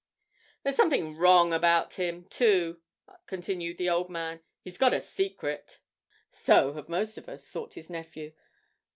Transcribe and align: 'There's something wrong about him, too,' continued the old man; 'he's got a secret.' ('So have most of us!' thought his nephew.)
'There's 0.63 0.75
something 0.75 1.15
wrong 1.15 1.53
about 1.53 1.93
him, 1.93 2.25
too,' 2.25 2.81
continued 3.27 3.77
the 3.77 3.87
old 3.87 4.09
man; 4.09 4.39
'he's 4.63 4.79
got 4.79 4.95
a 4.95 4.99
secret.' 4.99 5.77
('So 6.31 6.73
have 6.73 6.89
most 6.89 7.19
of 7.19 7.29
us!' 7.29 7.47
thought 7.51 7.75
his 7.75 7.87
nephew.) 7.87 8.33